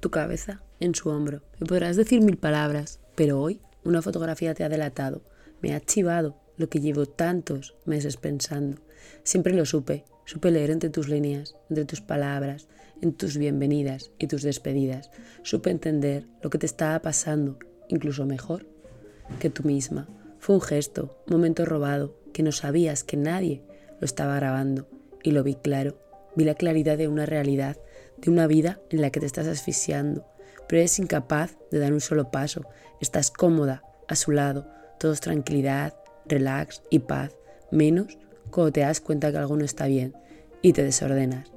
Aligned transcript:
tu 0.00 0.10
cabeza 0.10 0.62
en 0.80 0.94
su 0.94 1.08
hombro. 1.10 1.42
Me 1.58 1.66
podrás 1.66 1.96
decir 1.96 2.22
mil 2.22 2.36
palabras, 2.36 3.00
pero 3.14 3.40
hoy 3.40 3.60
una 3.84 4.02
fotografía 4.02 4.54
te 4.54 4.64
ha 4.64 4.68
delatado, 4.68 5.22
me 5.60 5.74
ha 5.74 5.80
chivado 5.80 6.36
lo 6.56 6.68
que 6.68 6.80
llevo 6.80 7.06
tantos 7.06 7.76
meses 7.84 8.16
pensando. 8.16 8.80
Siempre 9.22 9.54
lo 9.54 9.64
supe, 9.64 10.04
supe 10.24 10.50
leer 10.50 10.70
entre 10.70 10.90
tus 10.90 11.08
líneas, 11.08 11.56
entre 11.68 11.84
tus 11.84 12.00
palabras, 12.00 12.68
en 13.00 13.14
tus 13.14 13.36
bienvenidas 13.38 14.10
y 14.18 14.26
tus 14.26 14.42
despedidas. 14.42 15.10
Supe 15.42 15.70
entender 15.70 16.26
lo 16.42 16.50
que 16.50 16.58
te 16.58 16.66
estaba 16.66 17.00
pasando, 17.00 17.58
incluso 17.88 18.26
mejor 18.26 18.66
que 19.38 19.50
tú 19.50 19.62
misma. 19.62 20.08
Fue 20.38 20.54
un 20.54 20.60
gesto, 20.60 21.22
un 21.26 21.36
momento 21.36 21.64
robado, 21.64 22.16
que 22.32 22.42
no 22.42 22.52
sabías 22.52 23.04
que 23.04 23.16
nadie 23.16 23.62
lo 24.00 24.04
estaba 24.04 24.36
grabando. 24.36 24.88
Y 25.22 25.32
lo 25.32 25.42
vi 25.42 25.54
claro. 25.54 25.98
Vi 26.34 26.44
la 26.44 26.54
claridad 26.54 26.96
de 26.96 27.08
una 27.08 27.26
realidad, 27.26 27.76
de 28.20 28.30
una 28.30 28.46
vida 28.46 28.80
en 28.90 29.00
la 29.00 29.10
que 29.10 29.20
te 29.20 29.26
estás 29.26 29.46
asfixiando, 29.46 30.26
pero 30.68 30.80
eres 30.80 30.98
incapaz 30.98 31.56
de 31.70 31.78
dar 31.78 31.92
un 31.92 32.00
solo 32.00 32.30
paso. 32.30 32.62
Estás 33.00 33.30
cómoda 33.30 33.82
a 34.08 34.16
su 34.16 34.32
lado, 34.32 34.68
todo 34.98 35.12
es 35.12 35.20
tranquilidad, 35.20 35.94
relax 36.26 36.82
y 36.90 37.00
paz, 37.00 37.36
menos 37.70 38.18
cuando 38.50 38.72
te 38.72 38.80
das 38.80 39.00
cuenta 39.00 39.30
que 39.30 39.38
algo 39.38 39.56
no 39.56 39.64
está 39.64 39.86
bien 39.86 40.14
y 40.62 40.72
te 40.72 40.84
desordenas. 40.84 41.50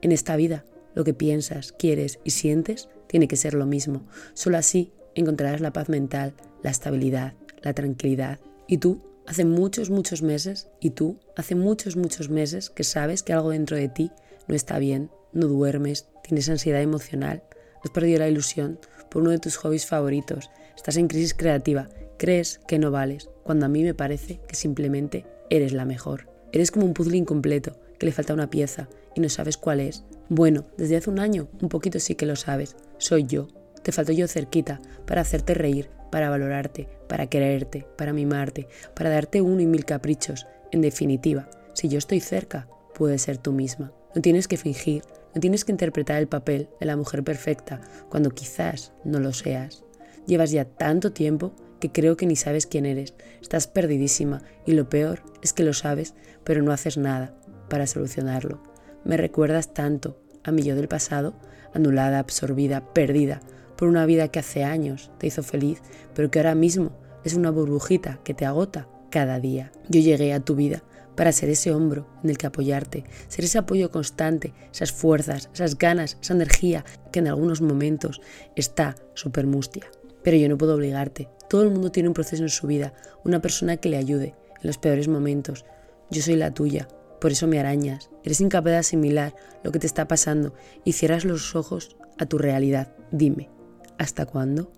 En 0.00 0.12
esta 0.12 0.36
vida, 0.36 0.64
lo 0.94 1.04
que 1.04 1.14
piensas, 1.14 1.72
quieres 1.72 2.18
y 2.24 2.30
sientes 2.30 2.88
tiene 3.06 3.28
que 3.28 3.36
ser 3.36 3.54
lo 3.54 3.66
mismo. 3.66 4.02
Solo 4.34 4.58
así 4.58 4.92
encontrarás 5.14 5.60
la 5.60 5.72
paz 5.72 5.88
mental, 5.88 6.34
la 6.62 6.70
estabilidad, 6.70 7.34
la 7.62 7.72
tranquilidad. 7.72 8.38
Y 8.66 8.78
tú, 8.78 9.00
hace 9.26 9.44
muchos, 9.44 9.90
muchos 9.90 10.22
meses, 10.22 10.68
y 10.80 10.90
tú, 10.90 11.18
hace 11.36 11.54
muchos, 11.54 11.96
muchos 11.96 12.28
meses 12.28 12.70
que 12.70 12.84
sabes 12.84 13.22
que 13.22 13.32
algo 13.32 13.50
dentro 13.50 13.76
de 13.76 13.88
ti 13.88 14.10
no 14.46 14.54
está 14.54 14.78
bien, 14.78 15.10
no 15.32 15.46
duermes, 15.46 16.08
tienes 16.28 16.48
ansiedad 16.48 16.82
emocional, 16.82 17.42
has 17.82 17.90
perdido 17.90 18.20
la 18.20 18.28
ilusión 18.28 18.78
por 19.10 19.22
uno 19.22 19.30
de 19.30 19.38
tus 19.38 19.56
hobbies 19.56 19.86
favoritos, 19.86 20.50
estás 20.76 20.96
en 20.96 21.08
crisis 21.08 21.34
creativa, 21.34 21.88
crees 22.18 22.60
que 22.68 22.78
no 22.78 22.90
vales, 22.90 23.30
cuando 23.44 23.66
a 23.66 23.68
mí 23.68 23.82
me 23.82 23.94
parece 23.94 24.40
que 24.46 24.54
simplemente 24.54 25.24
eres 25.48 25.72
la 25.72 25.86
mejor. 25.86 26.28
Eres 26.52 26.70
como 26.70 26.84
un 26.84 26.94
puzzle 26.94 27.16
incompleto, 27.16 27.78
que 27.98 28.06
le 28.06 28.12
falta 28.12 28.34
una 28.34 28.50
pieza 28.50 28.88
y 29.14 29.20
no 29.20 29.28
sabes 29.28 29.56
cuál 29.56 29.80
es. 29.80 30.04
Bueno, 30.28 30.66
desde 30.76 30.96
hace 30.96 31.10
un 31.10 31.18
año 31.18 31.48
un 31.62 31.68
poquito 31.68 31.98
sí 31.98 32.14
que 32.14 32.26
lo 32.26 32.36
sabes. 32.36 32.76
Soy 32.98 33.24
yo. 33.24 33.48
Te 33.82 33.92
falto 33.92 34.12
yo 34.12 34.28
cerquita 34.28 34.80
para 35.06 35.22
hacerte 35.22 35.54
reír, 35.54 35.88
para 36.10 36.28
valorarte, 36.28 36.88
para 37.08 37.26
quererte, 37.26 37.86
para 37.96 38.12
mimarte, 38.12 38.68
para 38.94 39.10
darte 39.10 39.40
uno 39.40 39.60
y 39.60 39.66
mil 39.66 39.84
caprichos. 39.84 40.46
En 40.72 40.82
definitiva, 40.82 41.48
si 41.72 41.88
yo 41.88 41.98
estoy 41.98 42.20
cerca, 42.20 42.68
puedes 42.94 43.22
ser 43.22 43.38
tú 43.38 43.52
misma. 43.52 43.92
No 44.14 44.20
tienes 44.20 44.48
que 44.48 44.56
fingir, 44.56 45.02
tienes 45.40 45.64
que 45.64 45.72
interpretar 45.72 46.18
el 46.18 46.28
papel 46.28 46.68
de 46.80 46.86
la 46.86 46.96
mujer 46.96 47.24
perfecta 47.24 47.80
cuando 48.08 48.30
quizás 48.30 48.92
no 49.04 49.20
lo 49.20 49.32
seas. 49.32 49.84
Llevas 50.26 50.50
ya 50.50 50.64
tanto 50.64 51.12
tiempo 51.12 51.52
que 51.80 51.92
creo 51.92 52.16
que 52.16 52.26
ni 52.26 52.36
sabes 52.36 52.66
quién 52.66 52.86
eres. 52.86 53.14
Estás 53.40 53.66
perdidísima 53.66 54.42
y 54.66 54.72
lo 54.72 54.88
peor 54.88 55.22
es 55.42 55.52
que 55.52 55.64
lo 55.64 55.72
sabes, 55.72 56.14
pero 56.44 56.62
no 56.62 56.72
haces 56.72 56.98
nada 56.98 57.34
para 57.68 57.86
solucionarlo. 57.86 58.62
Me 59.04 59.16
recuerdas 59.16 59.74
tanto 59.74 60.20
a 60.44 60.50
mi 60.52 60.62
yo 60.62 60.74
del 60.76 60.88
pasado, 60.88 61.34
anulada, 61.72 62.18
absorbida, 62.18 62.92
perdida 62.92 63.40
por 63.76 63.88
una 63.88 64.06
vida 64.06 64.28
que 64.28 64.40
hace 64.40 64.64
años 64.64 65.10
te 65.18 65.28
hizo 65.28 65.42
feliz, 65.42 65.82
pero 66.14 66.30
que 66.30 66.40
ahora 66.40 66.54
mismo 66.54 66.92
es 67.24 67.34
una 67.34 67.50
burbujita 67.50 68.18
que 68.24 68.34
te 68.34 68.44
agota 68.44 68.88
cada 69.10 69.40
día. 69.40 69.72
Yo 69.88 70.00
llegué 70.00 70.32
a 70.32 70.40
tu 70.40 70.54
vida 70.54 70.82
para 71.16 71.32
ser 71.32 71.50
ese 71.50 71.72
hombro 71.72 72.06
en 72.22 72.30
el 72.30 72.38
que 72.38 72.46
apoyarte, 72.46 73.04
ser 73.26 73.44
ese 73.44 73.58
apoyo 73.58 73.90
constante, 73.90 74.54
esas 74.72 74.92
fuerzas, 74.92 75.50
esas 75.52 75.76
ganas, 75.76 76.16
esa 76.22 76.34
energía 76.34 76.84
que 77.10 77.18
en 77.18 77.26
algunos 77.28 77.60
momentos 77.60 78.20
está 78.54 78.94
súper 79.14 79.46
mustia. 79.46 79.90
Pero 80.22 80.36
yo 80.36 80.48
no 80.48 80.58
puedo 80.58 80.74
obligarte. 80.74 81.28
Todo 81.48 81.62
el 81.62 81.70
mundo 81.70 81.90
tiene 81.90 82.08
un 82.08 82.14
proceso 82.14 82.42
en 82.42 82.48
su 82.50 82.66
vida, 82.66 82.92
una 83.24 83.40
persona 83.40 83.78
que 83.78 83.88
le 83.88 83.96
ayude 83.96 84.36
en 84.60 84.66
los 84.66 84.78
peores 84.78 85.08
momentos. 85.08 85.64
Yo 86.10 86.22
soy 86.22 86.36
la 86.36 86.54
tuya, 86.54 86.86
por 87.20 87.32
eso 87.32 87.46
me 87.46 87.58
arañas. 87.58 88.10
Eres 88.22 88.40
incapaz 88.40 88.70
de 88.70 88.76
asimilar 88.76 89.34
lo 89.64 89.72
que 89.72 89.78
te 89.78 89.86
está 89.86 90.06
pasando 90.06 90.54
y 90.84 90.92
cierras 90.92 91.24
los 91.24 91.56
ojos 91.56 91.96
a 92.18 92.26
tu 92.26 92.38
realidad. 92.38 92.94
Dime, 93.10 93.50
¿hasta 93.98 94.26
cuándo? 94.26 94.70